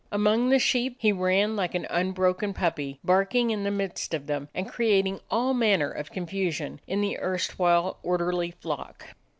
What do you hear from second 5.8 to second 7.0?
of confusion